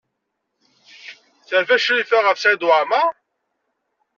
Terfa 1.47 1.77
Crifa 1.85 2.17
ɣef 2.21 2.37
Saɛid 2.39 2.63
Waɛmaṛ? 2.67 3.09